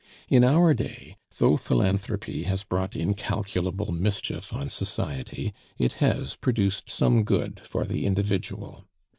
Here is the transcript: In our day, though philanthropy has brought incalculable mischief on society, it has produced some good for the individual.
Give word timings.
In 0.27 0.43
our 0.43 0.73
day, 0.73 1.15
though 1.37 1.57
philanthropy 1.57 2.41
has 2.45 2.63
brought 2.63 2.95
incalculable 2.95 3.91
mischief 3.91 4.51
on 4.51 4.67
society, 4.67 5.53
it 5.77 5.93
has 6.01 6.35
produced 6.35 6.89
some 6.89 7.23
good 7.23 7.59
for 7.63 7.85
the 7.85 8.07
individual. 8.07 8.87